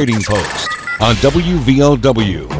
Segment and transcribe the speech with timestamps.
[0.00, 0.70] Trading Post
[1.02, 2.59] on WVOW.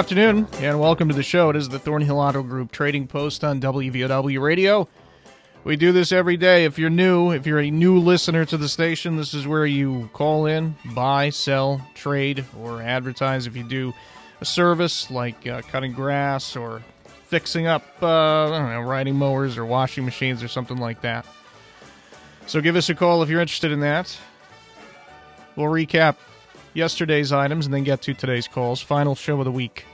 [0.00, 1.50] Afternoon, and welcome to the show.
[1.50, 4.88] It is the Thornhill Auto Group Trading Post on WVOW Radio.
[5.62, 6.64] We do this every day.
[6.64, 10.08] If you're new, if you're a new listener to the station, this is where you
[10.14, 13.46] call in, buy, sell, trade, or advertise.
[13.46, 13.92] If you do
[14.40, 16.80] a service like uh, cutting grass or
[17.26, 21.26] fixing up, uh, I don't know, riding mowers or washing machines or something like that.
[22.46, 24.16] So give us a call if you're interested in that.
[25.56, 26.16] We'll recap
[26.72, 28.80] yesterday's items and then get to today's calls.
[28.80, 29.84] Final show of the week.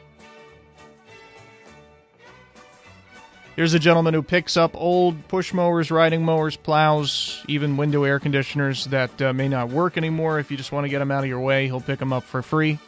[3.57, 8.21] Here's a gentleman who picks up old push mowers, riding mowers, plows, even window air
[8.21, 10.39] conditioners that uh, may not work anymore.
[10.39, 12.23] If you just want to get them out of your way, he'll pick them up
[12.23, 12.79] for free.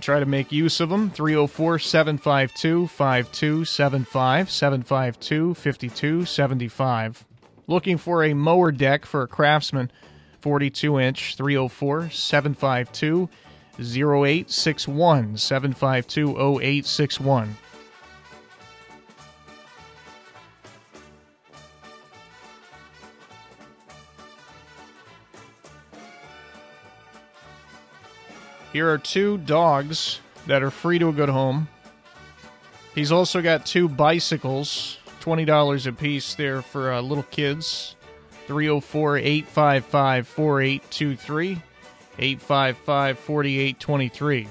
[0.00, 1.10] Try to make use of them.
[1.10, 7.24] 304 752 5275 752 5275.
[7.68, 9.92] Looking for a mower deck for a craftsman
[10.40, 13.28] 42 inch 304 752
[13.78, 17.56] 0861 752 0861.
[28.72, 31.68] Here are two dogs that are free to a good home.
[32.94, 37.96] He's also got two bicycles, $20 a piece there for uh, little kids.
[38.46, 41.62] 304 855 4823,
[42.18, 44.48] 855 4823.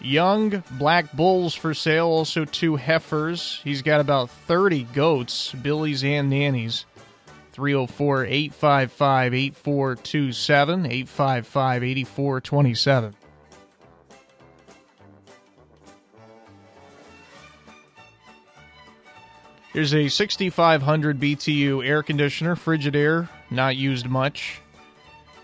[0.00, 3.60] Young black bulls for sale, also two heifers.
[3.62, 6.86] He's got about 30 goats, billies and nannies.
[7.52, 13.14] 304 855 8427, 855 8427.
[19.72, 24.60] Here's a 6500 BTU air conditioner, Frigidaire, not used much.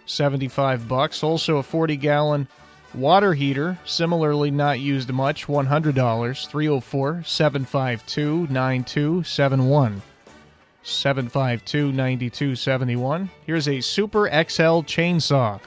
[0.04, 1.22] 75 bucks.
[1.22, 2.48] Also a 40 gallon
[2.94, 6.46] water heater, similarly not used much, $100.
[6.46, 10.02] 304 752 9271.
[10.88, 13.31] 752 9271.
[13.47, 15.60] Here's a Super XL chainsaw,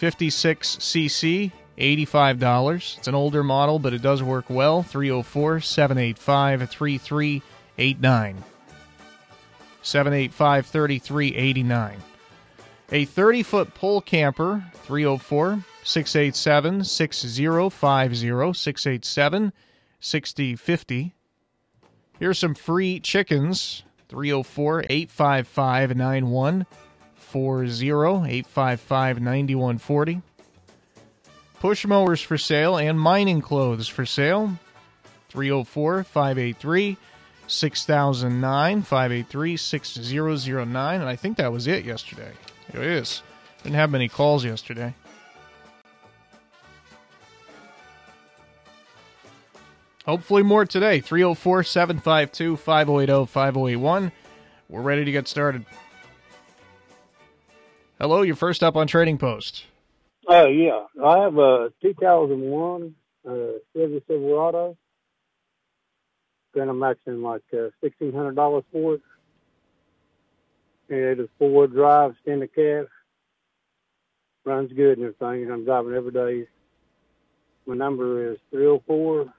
[0.00, 2.98] 56cc, $85.
[2.98, 4.82] It's an older model, but it does work well.
[4.82, 7.42] 304 785 33
[7.78, 8.44] 89.
[9.82, 11.98] 785 3389.
[12.92, 19.52] A 30 foot pole camper, 304 687 6050 687
[20.00, 21.14] 6050.
[22.18, 30.20] Here's some free chickens, 304 855 9140 855 9140.
[31.58, 34.58] Push mowers for sale and mining clothes for sale,
[35.30, 36.98] 304 583
[37.46, 41.00] 6009 583 6009.
[41.00, 42.32] And I think that was it yesterday.
[42.68, 43.22] It is.
[43.62, 44.94] Didn't have many calls yesterday.
[50.06, 51.00] Hopefully more today.
[51.00, 54.12] 304 752 5080 5081.
[54.68, 55.64] We're ready to get started.
[58.00, 59.66] Hello, you're first up on Trading Post.
[60.26, 60.86] Oh, yeah.
[61.04, 62.94] I have a 2001
[63.28, 63.32] uh,
[63.74, 64.76] Chevy Silverado.
[66.54, 69.00] Then I'm maxing like uh, $1,600 for it.
[70.88, 72.86] It is four-wheel drive, standard cab.
[74.44, 75.44] Runs good and everything.
[75.44, 76.48] And I'm driving every day.
[77.66, 79.32] My number is 304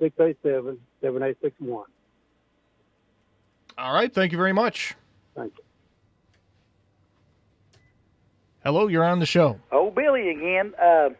[0.00, 1.84] 687 7861.
[3.78, 4.94] All right, thank you very much.
[5.36, 5.64] Thank you.
[8.64, 9.58] Hello, you're on the show.
[9.72, 10.74] Oh, Billy again.
[10.80, 11.10] Uh,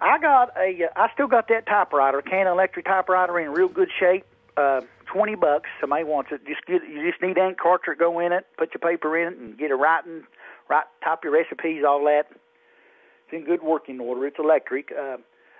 [0.00, 0.88] I got a.
[0.96, 4.24] I still got that typewriter, Canon electric typewriter, in real good shape.
[4.56, 5.68] Uh, Twenty bucks.
[5.80, 6.40] Somebody wants it.
[6.46, 6.82] Just get.
[6.88, 7.98] You just need ink cartridge.
[7.98, 8.46] Go in it.
[8.58, 10.24] Put your paper in it, and get a writing.
[10.68, 10.84] Write.
[11.04, 11.84] Type your recipes.
[11.86, 12.24] All that.
[12.30, 14.26] It's in good working order.
[14.26, 14.90] It's electric.
[14.92, 15.18] Uh,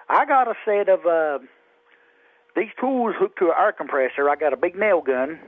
[0.09, 1.39] I got a set of uh,
[2.56, 4.29] these tools hooked to an air compressor.
[4.29, 5.39] I got a big nail gun.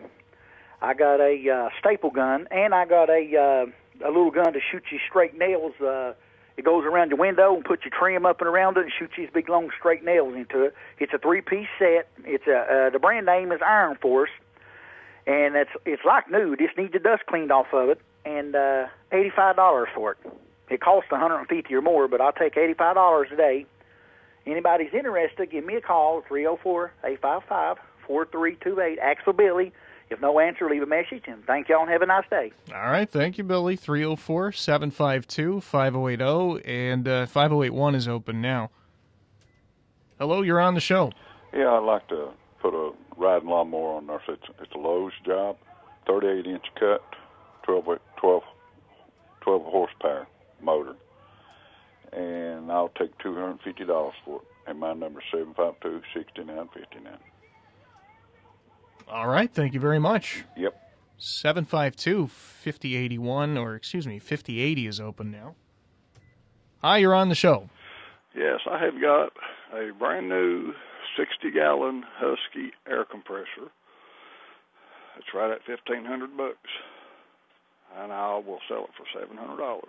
[0.82, 4.60] I got a uh, staple gun, and I got a uh, a little gun to
[4.70, 5.72] shoot you straight nails.
[5.80, 6.12] Uh,
[6.56, 9.14] it goes around your window and puts your trim up and around it and shoots
[9.16, 10.74] these big long straight nails into it.
[10.98, 12.08] It's a three piece set.
[12.24, 14.30] It's a uh, the brand name is Iron Force,
[15.26, 16.56] and it's it's like new.
[16.56, 20.18] Just needs the dust cleaned off of it, and uh, eighty five dollars for it.
[20.68, 23.36] It costs one hundred and fifty or more, but I'll take eighty five dollars a
[23.36, 23.66] day.
[24.46, 28.80] Anybody's interested, give me a call three zero four eight five five four three two
[28.80, 28.98] eight.
[29.00, 29.72] Axel Billy.
[30.08, 32.52] If no answer, leave a message, and thank y'all and have a nice day.
[32.72, 33.10] All right.
[33.10, 33.74] Thank you, Billy.
[33.74, 38.70] 304 752 5080, and uh, 5081 is open now.
[40.20, 41.10] Hello, you're on the show.
[41.52, 42.28] Yeah, I'd like to
[42.62, 44.22] put a riding lawnmower on there.
[44.28, 45.56] It's, it's a Lowe's job,
[46.06, 47.02] 38 inch cut,
[47.64, 48.42] 12, 12,
[49.40, 50.26] 12 horsepower
[50.62, 50.94] motor.
[52.16, 54.46] And I'll take $250 for it.
[54.66, 57.18] And my number is 752 6959.
[59.08, 59.52] All right.
[59.52, 60.44] Thank you very much.
[60.56, 60.74] Yep.
[61.18, 65.54] 752 5081, or excuse me, 5080 is open now.
[66.82, 67.70] Hi, you're on the show.
[68.34, 69.32] Yes, I have got
[69.72, 70.72] a brand new
[71.16, 73.70] 60 gallon Husky air compressor.
[75.18, 76.56] It's right at 1500 bucks.
[77.98, 79.80] And I will sell it for $700.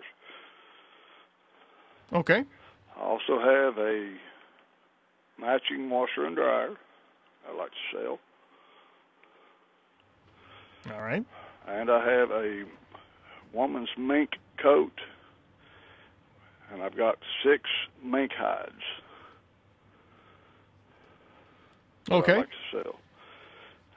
[2.12, 2.44] Okay.
[2.96, 4.12] I also have a
[5.38, 6.74] matching washer and dryer
[7.48, 8.18] I like to sell.
[10.94, 11.24] All right.
[11.66, 12.64] And I have a
[13.52, 14.30] woman's mink
[14.62, 14.92] coat.
[16.72, 17.62] And I've got six
[18.04, 18.72] mink hides.
[22.10, 22.34] Okay.
[22.34, 23.00] I like to sell.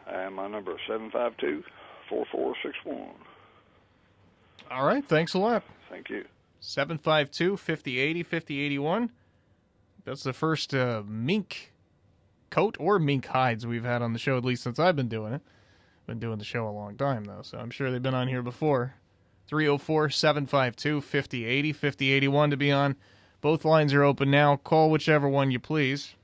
[0.08, 1.64] And my number is 752
[2.10, 3.16] 4461.
[4.70, 5.06] All right.
[5.06, 5.64] Thanks a lot.
[5.90, 6.26] Thank you.
[6.62, 9.12] 752 5080 5081.
[10.06, 11.74] That's the first uh, mink
[12.50, 15.34] coat or mink hides we've had on the show, at least since I've been doing
[15.34, 15.42] it.
[16.08, 18.42] Been doing the show a long time, though, so I'm sure they've been on here
[18.42, 18.96] before.
[19.48, 22.96] 304 752 5080 5081 to be on.
[23.42, 24.56] Both lines are open now.
[24.56, 26.16] Call whichever one you please.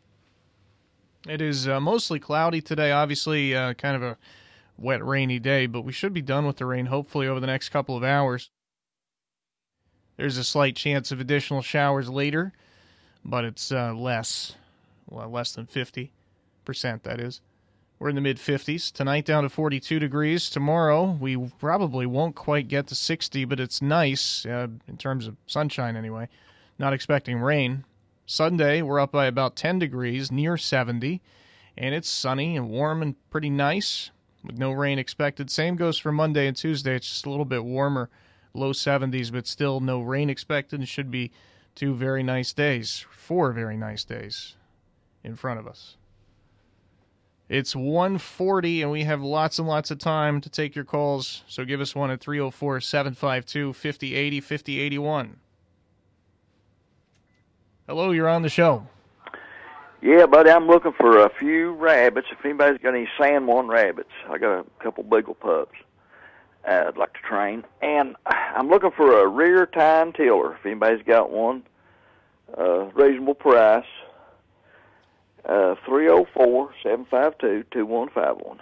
[1.27, 4.17] It is uh, mostly cloudy today, obviously, uh, kind of a
[4.77, 7.69] wet, rainy day, but we should be done with the rain hopefully over the next
[7.69, 8.51] couple of hours.
[10.17, 12.51] There's a slight chance of additional showers later,
[13.23, 14.55] but it's uh, less,
[15.07, 16.09] well, less than 50%,
[17.03, 17.41] that is.
[17.99, 18.91] We're in the mid 50s.
[18.91, 20.49] Tonight down to 42 degrees.
[20.49, 25.35] Tomorrow we probably won't quite get to 60, but it's nice uh, in terms of
[25.47, 26.29] sunshine anyway.
[26.77, 27.85] Not expecting rain.
[28.27, 31.21] Sunday we're up by about 10 degrees, near 70,
[31.75, 34.11] and it's sunny and warm and pretty nice
[34.43, 35.49] with no rain expected.
[35.49, 36.95] Same goes for Monday and Tuesday.
[36.95, 38.09] It's just a little bit warmer,
[38.57, 40.81] low 70s, but still no rain expected.
[40.81, 41.31] It should be
[41.75, 44.55] two very nice days, four very nice days
[45.23, 45.95] in front of us.
[47.49, 51.43] It's 140 and we have lots and lots of time to take your calls.
[51.47, 55.39] So give us one at 304 752 5080 5081.
[57.87, 58.85] Hello, you're on the show.
[60.01, 62.27] Yeah, buddy, I'm looking for a few rabbits.
[62.31, 65.77] If anybody's got any San Juan rabbits, I got a couple beagle pups
[66.67, 67.63] uh, I'd like to train.
[67.81, 70.55] And I'm looking for a rear tine tiller.
[70.55, 71.63] If anybody's got one,
[72.57, 73.85] uh, reasonable price.
[75.45, 78.57] Uh, 304-752-2151.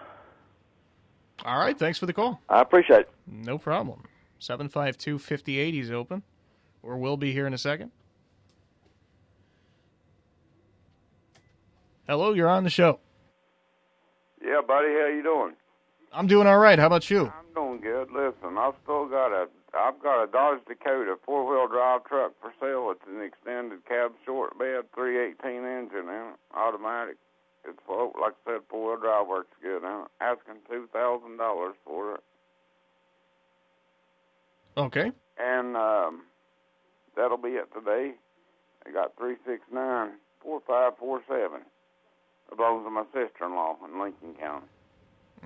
[1.44, 2.40] All right, thanks for the call.
[2.48, 3.10] I appreciate it.
[3.28, 4.04] No problem.
[4.40, 6.24] 752 5080 is open,
[6.84, 7.92] or will be here in a second.
[12.08, 13.00] Hello, you're on the show.
[14.44, 15.56] Yeah, buddy, how you doing?
[16.16, 16.80] I'm doing all right.
[16.80, 17.26] How about you?
[17.28, 18.08] I'm doing good.
[18.10, 22.54] Listen, I've still got a I've got a Dodge Dakota four wheel drive truck for
[22.60, 22.90] sale.
[22.92, 27.18] It's an extended cab short bed, three eighteen engine in it, automatic.
[27.68, 29.84] It's full, like I said, four wheel drive works good.
[29.84, 32.22] I'm asking two thousand dollars for it.
[34.78, 35.12] Okay.
[35.38, 36.22] And um
[37.18, 38.14] that'll be it today.
[38.88, 41.62] I got three six nine four five four seven.
[42.50, 44.68] It belongs to my sister in law in Lincoln County.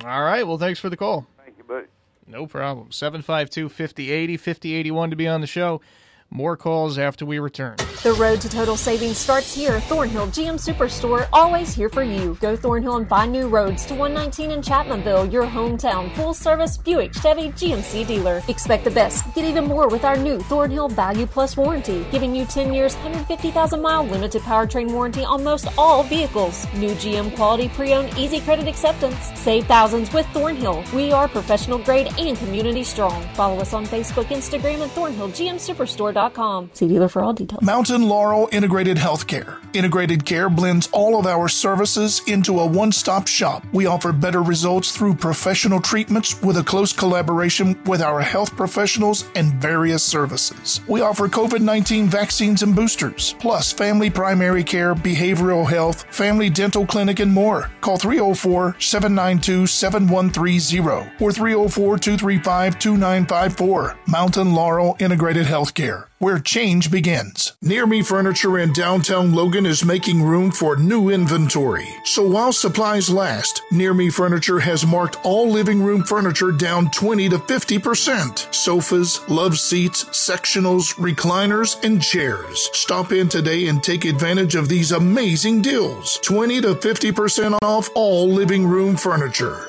[0.06, 0.46] All right.
[0.48, 1.28] Well, thanks for the call.
[1.44, 1.88] Thank you, buddy.
[2.28, 2.92] No problem.
[2.92, 5.82] 752 5080 5081 to be on the show.
[6.32, 7.78] More calls after we return.
[8.04, 9.80] The road to total savings starts here.
[9.82, 12.38] Thornhill GM Superstore, always here for you.
[12.40, 17.14] Go Thornhill and find new roads to 119 in Chapmanville, your hometown full service Buick
[17.16, 18.44] Chevy GMC dealer.
[18.48, 19.26] Expect the best.
[19.34, 23.82] Get even more with our new Thornhill Value Plus warranty, giving you 10 years, 150,000
[23.82, 26.72] mile limited powertrain warranty on most all vehicles.
[26.76, 29.32] New GM quality pre owned easy credit acceptance.
[29.34, 30.84] Save thousands with Thornhill.
[30.94, 33.24] We are professional grade and community strong.
[33.34, 36.19] Follow us on Facebook, Instagram, and ThornhillGMSuperstore.com.
[36.20, 36.70] cdealer.com.
[36.74, 37.62] See dealer for all details.
[37.62, 39.58] Mountain Laurel Integrated Healthcare.
[39.74, 43.64] Integrated Care blends all of our services into a one stop shop.
[43.72, 49.30] We offer better results through professional treatments with a close collaboration with our health professionals
[49.36, 50.82] and various services.
[50.88, 56.86] We offer COVID 19 vaccines and boosters, plus family primary care, behavioral health, family dental
[56.86, 57.70] clinic, and more.
[57.82, 60.80] Call 304 792 7130
[61.24, 63.98] or 304 235 2954.
[64.08, 67.54] Mountain Laurel Integrated Healthcare where change begins.
[67.62, 71.88] Near Me Furniture in downtown Logan is making room for new inventory.
[72.04, 77.30] So while supplies last, Near Me Furniture has marked all living room furniture down 20
[77.30, 78.54] to 50%.
[78.54, 82.70] Sofas, love seats, sectionals, recliners, and chairs.
[82.74, 86.20] Stop in today and take advantage of these amazing deals.
[86.24, 89.66] 20 to 50% off all living room furniture.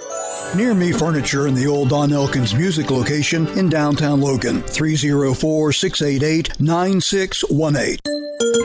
[0.56, 6.60] Near Me Furniture in the old Don Elkins Music location in downtown Logan, 304 688
[6.60, 7.98] 9618.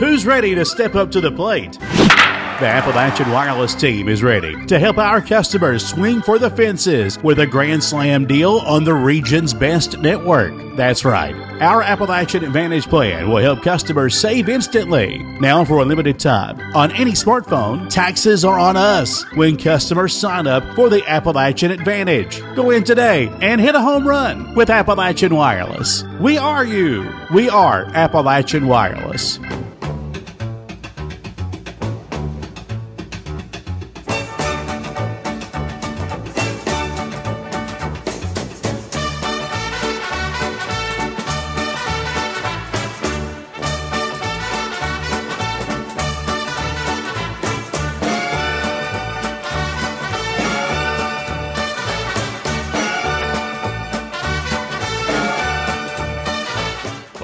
[0.00, 1.78] Who's ready to step up to the plate?
[2.58, 7.38] The Appalachian Wireless team is ready to help our customers swing for the fences with
[7.40, 10.54] a Grand Slam deal on the region's best network.
[10.74, 11.34] That's right.
[11.60, 15.18] Our Appalachian Advantage plan will help customers save instantly.
[15.38, 20.46] Now, for a limited time, on any smartphone, taxes are on us when customers sign
[20.46, 22.40] up for the Appalachian Advantage.
[22.54, 26.04] Go in today and hit a home run with Appalachian Wireless.
[26.20, 27.12] We are you.
[27.34, 29.38] We are Appalachian Wireless.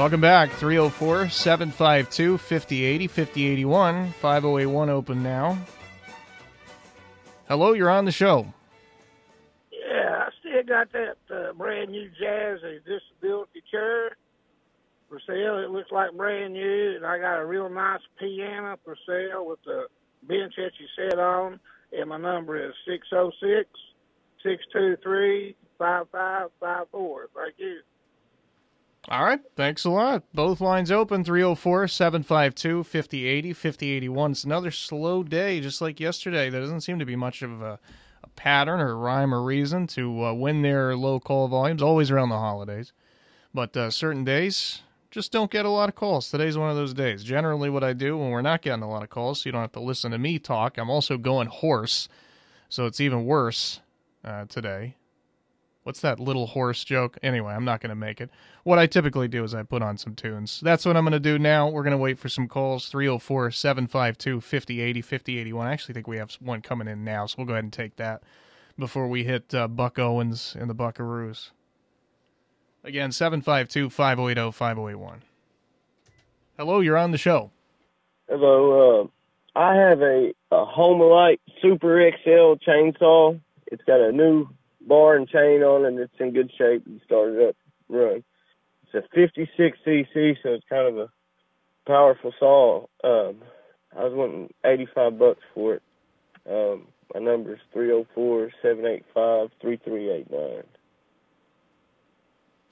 [0.02, 0.50] Welcome back.
[0.54, 4.10] 304 752 5080 5081.
[4.14, 5.56] 5081 open now.
[7.46, 8.52] Hello, you're on the show.
[9.70, 14.16] Yeah, I still got that uh, brand new Jazzy disability chair
[15.08, 15.58] for sale.
[15.58, 19.60] It looks like brand new, and I got a real nice piano for sale with
[19.64, 19.84] the
[20.26, 21.60] bench that you sit on.
[21.92, 23.70] And my number is 606
[24.42, 27.28] 623 5554.
[27.36, 27.78] Thank you.
[29.08, 29.40] All right.
[29.56, 30.22] Thanks a lot.
[30.32, 34.30] Both lines open 304 752 5080 5081.
[34.30, 36.50] It's another slow day, just like yesterday.
[36.50, 37.80] There doesn't seem to be much of a,
[38.22, 42.28] a pattern or rhyme or reason to uh, win their low call volumes, always around
[42.28, 42.92] the holidays.
[43.52, 46.30] But uh, certain days just don't get a lot of calls.
[46.30, 47.24] Today's one of those days.
[47.24, 49.60] Generally, what I do when we're not getting a lot of calls, so you don't
[49.62, 52.08] have to listen to me talk, I'm also going hoarse.
[52.68, 53.80] So it's even worse
[54.24, 54.96] uh, today.
[55.82, 57.18] What's that little horse joke?
[57.22, 58.30] Anyway, I'm not going to make it.
[58.62, 60.60] What I typically do is I put on some tunes.
[60.62, 61.68] That's what I'm going to do now.
[61.68, 65.66] We're going to wait for some calls 304 752 5080 5081.
[65.66, 67.96] I actually think we have one coming in now, so we'll go ahead and take
[67.96, 68.22] that
[68.78, 71.50] before we hit uh, Buck Owens and the Buckaroos.
[72.84, 75.22] Again, 752 5080 5081.
[76.56, 77.50] Hello, you're on the show.
[78.28, 79.02] Hello.
[79.02, 83.40] Uh, I have a, a Homelite Super XL chainsaw.
[83.66, 84.48] It's got a new
[84.86, 87.56] bar and chain on and it's in good shape and started up
[87.88, 88.24] run.
[88.84, 91.08] It's a 56 cc, so it's kind of a
[91.86, 92.86] powerful saw.
[93.04, 93.36] Um,
[93.96, 95.82] I was wanting 85 bucks for it.
[96.48, 100.64] Um, my number is 304 785 3389.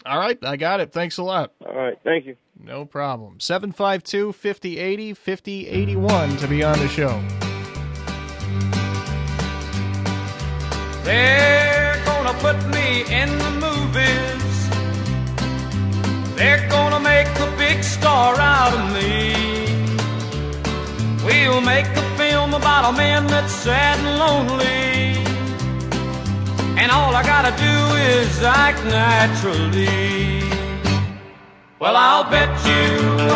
[0.07, 0.93] All right, I got it.
[0.93, 1.53] Thanks a lot.
[1.67, 2.37] All right, thank you.
[2.59, 3.39] No problem.
[3.39, 7.21] 752 5080 5081 to be on the show.
[11.05, 11.70] They're
[12.23, 14.55] gonna put me in the movies.
[16.37, 19.33] They're gonna make a big star out of me.
[21.25, 25.25] We'll make a film about a man that's sad and lonely.
[26.81, 27.77] And all I gotta do
[28.13, 30.43] is act naturally.
[31.79, 32.85] Well, I'll bet you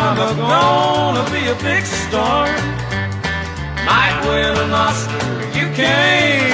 [0.05, 2.45] I'm a gonna be a big star.
[3.89, 6.44] Might win an Oscar, you can't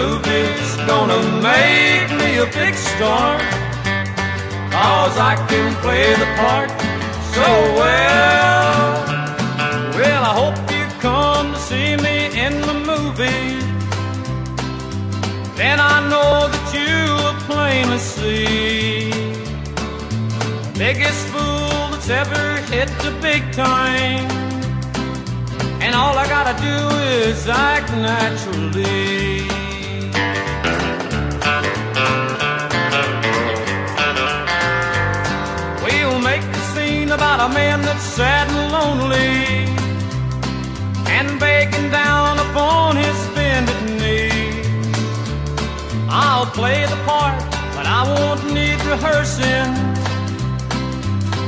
[0.00, 3.32] movie's gonna make me a big star.
[4.76, 6.70] Cause I can play the part
[7.34, 7.48] so
[7.80, 8.88] well.
[9.98, 12.16] Well, I hope you come to see me
[12.46, 13.56] in the movie.
[15.60, 19.10] Then I know that you will plainly see
[20.86, 24.26] biggest fool that's ever hit the big time.
[25.84, 26.78] And all I gotta do
[27.20, 29.59] is act naturally.
[37.40, 39.64] A man that's sad and lonely
[41.10, 44.62] and begging down upon his bended knee.
[46.10, 47.40] I'll play the part,
[47.74, 49.72] but I won't need rehearsing.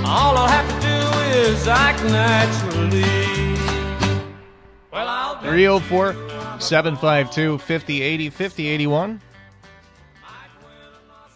[0.06, 0.98] All I'll have to do
[1.38, 3.54] is act naturally.
[4.90, 6.14] Well, I'll 304
[6.58, 9.20] 752 5080 5081.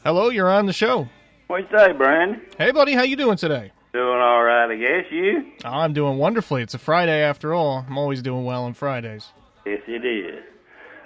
[0.03, 1.07] Hello, you're on the show.
[1.49, 2.41] What's up, say, Brian?
[2.57, 3.73] Hey, buddy, how you doing today?
[3.97, 5.11] Doing all right, I guess.
[5.11, 5.53] You?
[5.65, 6.61] I'm doing wonderfully.
[6.61, 7.83] It's a Friday after all.
[7.89, 9.33] I'm always doing well on Fridays.
[9.65, 10.45] Yes, it is.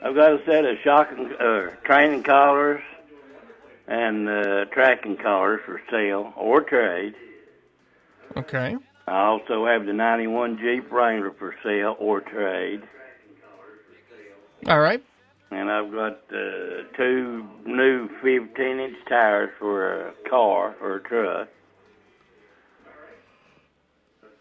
[0.03, 2.83] I've got a set of shocking uh, training collars
[3.87, 7.15] and uh, tracking collars for sale or trade.
[8.37, 8.75] Okay.
[9.07, 12.83] I also have the 91 Jeep Wrangler for sale or trade.
[14.67, 15.01] All right.
[15.53, 21.49] And I've got uh, two new 15 inch tires for a car or a truck.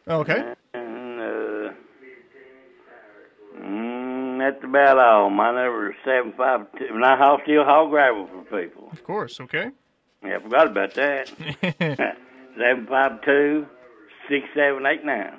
[0.10, 0.54] Okay.
[0.74, 1.74] And uh,
[3.60, 5.30] mm, that's about all.
[5.30, 6.96] My number is 752.
[6.96, 8.90] And I haul, still haul gravel for people.
[8.92, 9.70] Of course, okay.
[10.24, 11.30] Yeah, I forgot about that.
[12.58, 13.68] 752
[14.28, 15.34] 6789.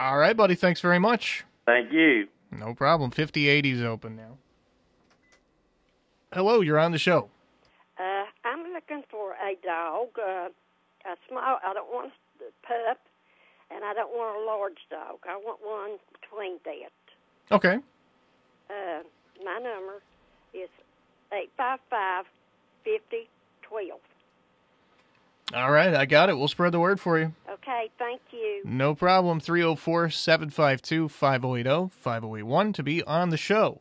[0.00, 0.54] All right, buddy.
[0.54, 1.44] Thanks very much.
[1.66, 2.28] Thank you.
[2.50, 3.10] No problem.
[3.10, 4.38] 5080 is open now.
[6.32, 7.28] Hello, you're on the show.
[7.98, 10.48] Uh, I'm looking for a dog, uh,
[11.04, 11.58] a small.
[11.64, 12.98] I don't want a pup,
[13.74, 15.18] and I don't want a large dog.
[15.28, 17.54] I want one between that.
[17.54, 17.78] Okay.
[18.70, 19.02] Uh,
[19.44, 20.02] my number
[20.54, 20.68] is
[21.32, 22.24] eight five five
[22.84, 23.28] fifty
[23.62, 24.00] twelve.
[25.52, 26.38] All right, I got it.
[26.38, 27.32] We'll spread the word for you.
[27.48, 28.62] Okay, thank you.
[28.64, 29.40] No problem.
[29.40, 33.80] 304 752 5080 5081 to be on the show.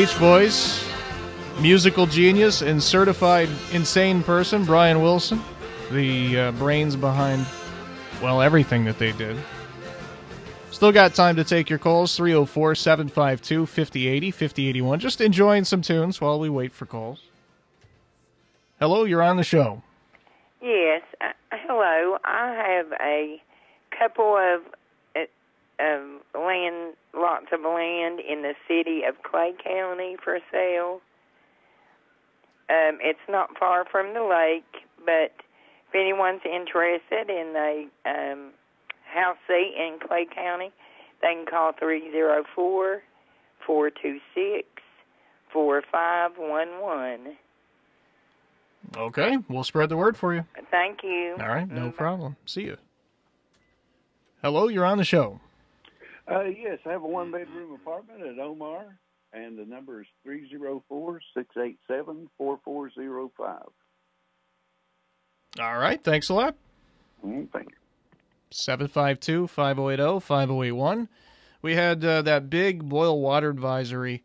[0.00, 0.82] Beach Boys,
[1.60, 5.42] musical genius and certified insane person, Brian Wilson,
[5.90, 7.44] the uh, brains behind,
[8.22, 9.36] well, everything that they did.
[10.70, 15.00] Still got time to take your calls 304 752 5080 5081.
[15.00, 17.20] Just enjoying some tunes while we wait for calls.
[18.78, 19.82] Hello, you're on the show.
[20.62, 21.02] Yes.
[21.20, 22.16] Uh, hello.
[22.24, 23.42] I have a
[23.90, 24.62] couple of
[25.80, 26.02] of
[26.40, 31.00] land, lots of land in the city of Clay County for sale.
[32.68, 35.32] Um, it's not far from the lake, but
[35.88, 38.50] if anyone's interested in a um,
[39.12, 40.70] house seat in Clay County,
[41.22, 43.02] they can call three zero four
[43.66, 44.68] four two six
[45.52, 47.36] four five one one.
[48.96, 50.44] Okay, we'll spread the word for you.
[50.70, 51.36] Thank you.
[51.40, 52.36] All right, no problem.
[52.46, 52.76] See you.
[54.42, 55.40] Hello, you're on the show.
[56.30, 58.98] Uh, yes, I have a one bedroom apartment at Omar.
[59.32, 63.68] and the number is three zero four six eight seven four four zero five.
[65.58, 66.02] All right.
[66.02, 66.54] Thanks a lot.
[67.26, 67.76] Mm, thank you.
[68.52, 71.08] 752 5080 5081.
[71.62, 74.22] We had uh, that big boil water advisory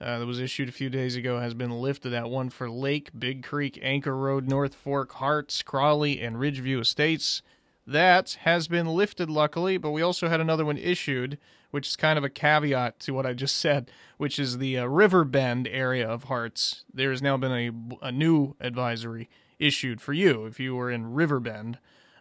[0.00, 2.10] uh, that was issued a few days ago has been lifted.
[2.10, 7.42] That one for Lake, Big Creek, Anchor Road, North Fork, Harts, Crawley, and Ridgeview Estates.
[7.86, 11.38] That has been lifted, luckily, but we also had another one issued,
[11.70, 14.86] which is kind of a caveat to what I just said, which is the uh,
[14.86, 16.84] River Bend area of Harts.
[16.92, 21.12] There has now been a, a new advisory issued for you if you were in
[21.14, 21.78] River Bend,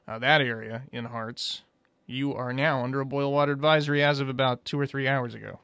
[0.08, 1.62] uh, that area in Harts,
[2.06, 5.34] You are now under a boil water advisory as of about two or three hours
[5.34, 5.60] ago.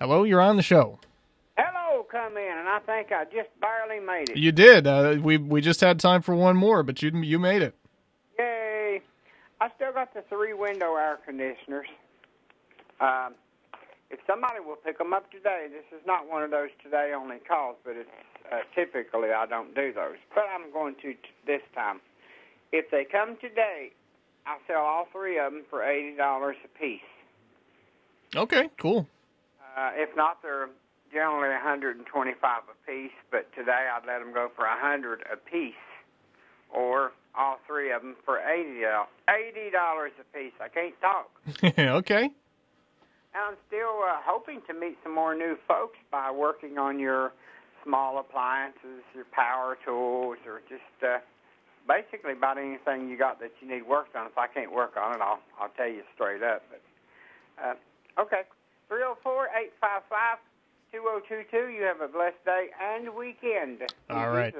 [0.00, 0.98] Hello, you're on the show.
[1.56, 4.36] Hello, come in, and I think I just barely made it.
[4.36, 4.86] You did.
[4.86, 7.76] Uh, we we just had time for one more, but you you made it.
[9.62, 11.86] I still got the three window air conditioners.
[13.00, 13.34] Um,
[14.10, 17.38] if somebody will pick them up today, this is not one of those today only
[17.46, 18.10] calls, but it's
[18.50, 22.00] uh, typically I don't do those, but I'm going to t- this time.
[22.72, 23.92] If they come today,
[24.46, 27.00] I'll sell all three of them for eighty dollars a piece.
[28.34, 29.06] Okay, cool.
[29.78, 30.70] Uh, if not, they're
[31.12, 35.74] generally 125 a piece, but today I'd let them go for a 100 a piece,
[36.74, 38.80] or all three of them for 80
[39.70, 40.52] dollars a piece.
[40.60, 41.30] I can't talk.
[41.78, 42.24] okay.
[43.34, 47.32] And I'm still uh, hoping to meet some more new folks by working on your
[47.84, 51.18] small appliances, your power tools, or just uh,
[51.88, 54.26] basically about anything you got that you need worked on.
[54.26, 56.62] If I can't work on it, I'll I'll tell you straight up.
[56.70, 56.82] But
[57.64, 58.42] uh, okay,
[58.88, 60.38] three zero four eight five five
[60.92, 61.72] two zero two two.
[61.72, 63.80] You have a blessed day and weekend.
[64.10, 64.54] All right.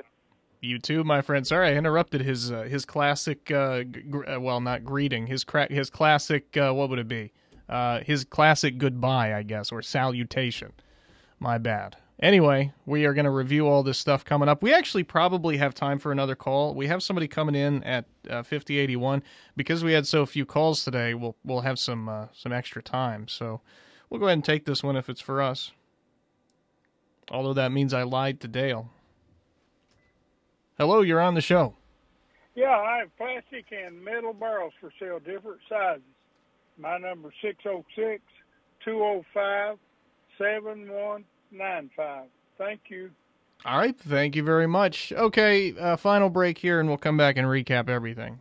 [0.64, 1.44] You too, my friend.
[1.44, 3.50] Sorry, I interrupted his uh, his classic.
[3.50, 5.26] Uh, gr- uh, well, not greeting.
[5.26, 6.56] His cra- his classic.
[6.56, 7.32] Uh, what would it be?
[7.68, 10.72] Uh, his classic goodbye, I guess, or salutation.
[11.40, 11.96] My bad.
[12.20, 14.62] Anyway, we are going to review all this stuff coming up.
[14.62, 16.76] We actually probably have time for another call.
[16.76, 19.24] We have somebody coming in at uh, 5081
[19.56, 21.14] because we had so few calls today.
[21.14, 23.26] We'll we'll have some some extra time.
[23.26, 23.60] So
[24.08, 25.72] we'll go ahead and take this one if it's for us.
[27.32, 28.90] Although that means I lied to Dale.
[30.82, 31.76] Hello, you're on the show.
[32.56, 36.02] Yeah, I have plastic and metal barrels for sale, different sizes.
[36.76, 38.20] My number 606
[38.84, 39.78] 205
[40.36, 42.24] 7195.
[42.58, 43.12] Thank you.
[43.64, 45.12] All right, thank you very much.
[45.12, 48.40] Okay, uh, final break here, and we'll come back and recap everything.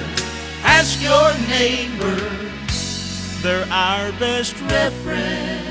[0.73, 2.15] Ask your neighbor.
[3.41, 5.69] They're our best reference.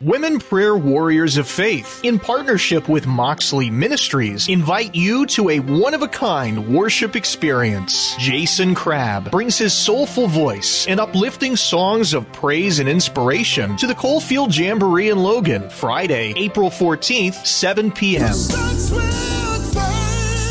[0.00, 5.92] Women Prayer Warriors of Faith, in partnership with Moxley Ministries, invite you to a one
[5.92, 8.14] of a kind worship experience.
[8.16, 13.94] Jason Crabb brings his soulful voice and uplifting songs of praise and inspiration to the
[13.94, 18.34] Coalfield Jamboree in Logan, Friday, April 14th, 7 p.m.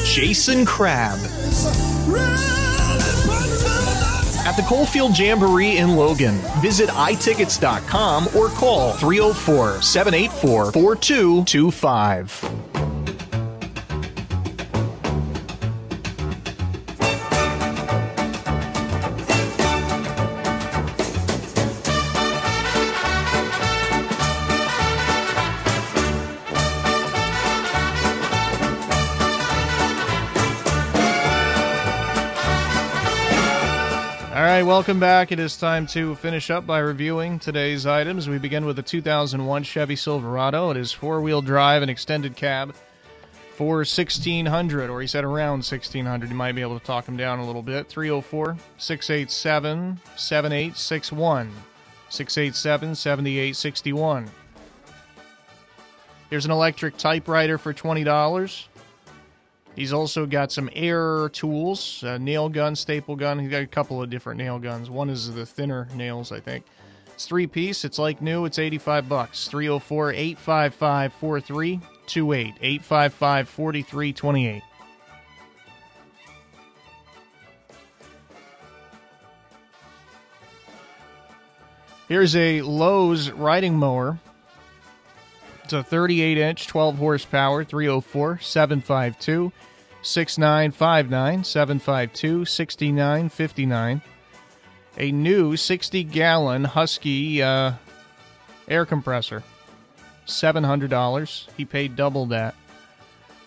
[0.05, 1.19] Jason Crabb.
[4.53, 12.72] At the Coalfield Jamboree in Logan, visit itickets.com or call 304 784 4225.
[34.63, 35.33] Right, welcome back.
[35.33, 38.29] It is time to finish up by reviewing today's items.
[38.29, 40.69] We begin with the 2001 Chevy Silverado.
[40.69, 42.73] It is four wheel drive and extended cab
[43.55, 47.39] for 1600 or he said around 1600 you might be able to talk him down
[47.39, 51.51] a little bit 304 687 7861
[52.09, 54.31] 687 7861
[56.31, 58.67] here's an electric typewriter for $20
[59.75, 63.39] he's also got some air tools nail gun staple gun.
[63.39, 64.89] He's got a couple of different nail guns.
[64.89, 66.65] One is the thinner nails i think.
[67.13, 67.85] It's three piece.
[67.85, 68.45] It's like new.
[68.45, 69.47] It's 85 bucks.
[69.47, 74.63] 304 855 43 28 855 4328.
[82.09, 84.19] Here's a Lowe's riding mower.
[85.73, 89.51] It's a 38 inch, 12 horsepower, 304 752
[90.03, 94.01] 6959 752 6959.
[94.99, 97.71] A new 60 gallon Husky uh,
[98.67, 99.41] air compressor.
[100.27, 101.47] $700.
[101.57, 102.53] He paid double that.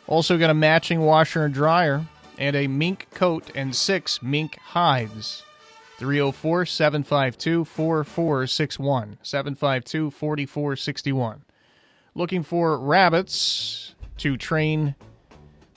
[0.09, 2.05] Also got a matching washer and dryer
[2.39, 5.45] and a mink coat and six mink hives.
[5.99, 9.19] 304 752 4461.
[9.23, 11.43] 752 4461.
[12.17, 14.95] Looking for rabbits to train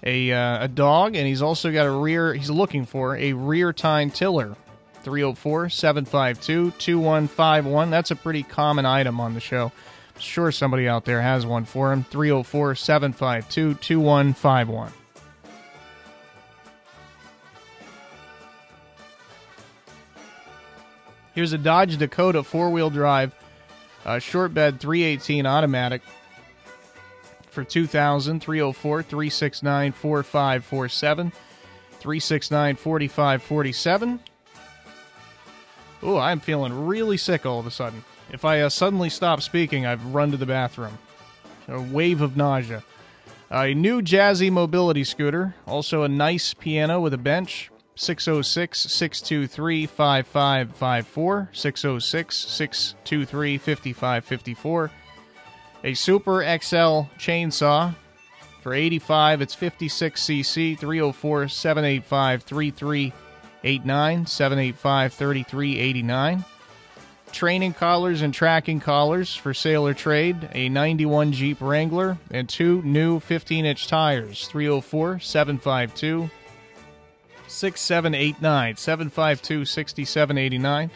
[0.04, 3.74] a, uh, a dog, and he's also got a rear, he's looking for a rear
[3.74, 4.56] tine tiller.
[5.04, 7.90] 304 752 2151.
[7.90, 9.74] That's a pretty common item on the show.
[10.18, 12.06] Sure, somebody out there has one for him.
[12.06, 14.94] 304 752 2151.
[21.36, 23.36] Here's a Dodge Dakota four wheel drive,
[24.06, 26.02] uh, short bed 318 automatic
[27.50, 31.32] for 2000 304 369 4547
[32.00, 34.20] 369 4547.
[36.04, 38.04] Ooh, I'm feeling really sick all of a sudden.
[38.32, 40.98] If I uh, suddenly stop speaking, I've run to the bathroom.
[41.68, 42.84] A wave of nausea.
[43.52, 45.56] A new jazzy mobility scooter.
[45.66, 47.72] Also a nice piano with a bench.
[47.96, 51.50] 606 623 5554.
[51.52, 54.92] 606 623 5554.
[55.84, 57.96] A Super XL chainsaw.
[58.62, 60.78] For 85, it's 56cc.
[60.78, 64.26] 304 785 3389.
[64.26, 66.46] 785 3389
[67.32, 73.20] training collars and tracking collars for sailor trade, a 91 Jeep Wrangler, and two new
[73.20, 76.30] 15 inch tires 304 752
[77.48, 78.76] 6789.
[78.76, 80.92] 752 6789.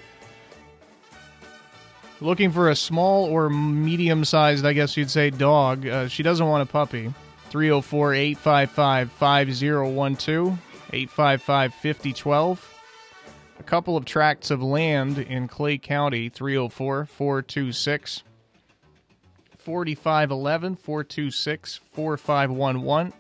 [2.24, 5.86] Looking for a small or medium sized, I guess you'd say, dog.
[5.86, 7.14] Uh, she doesn't want a puppy.
[7.50, 10.58] 304 855 5012
[10.94, 12.74] 855 5012
[13.60, 18.24] a couple of tracts of land in Clay County 304 426
[19.58, 23.14] 4511 426 4511.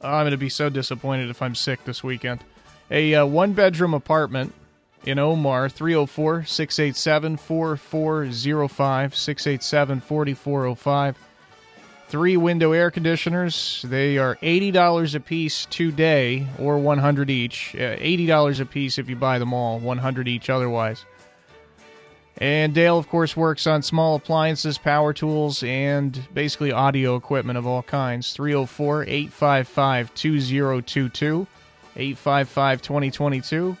[0.00, 2.42] I'm going to be so disappointed if I'm sick this weekend.
[2.90, 4.54] A uh, one bedroom apartment
[5.06, 11.16] in Omar 304 687 4405 687 4405
[12.08, 13.84] three window air conditioners.
[13.88, 17.74] They are $80 a piece today or 100 each.
[17.74, 21.04] Uh, $80 a piece if you buy them all, 100 each otherwise.
[22.38, 27.66] And Dale, of course, works on small appliances, power tools, and basically audio equipment of
[27.66, 28.34] all kinds.
[28.34, 31.46] 304 855 2022,
[31.96, 33.76] 855 2022.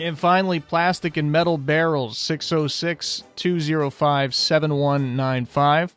[0.00, 5.94] And finally, plastic and metal barrels, 606 205 7195.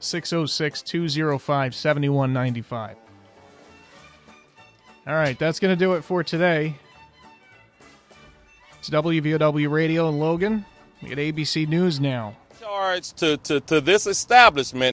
[0.00, 2.96] 606 205 7195.
[5.06, 6.74] All right, that's going to do it for today.
[8.78, 10.64] It's WVOW Radio in Logan.
[11.02, 12.36] We get ABC News now.
[12.58, 14.84] Charge to, to, to this establishment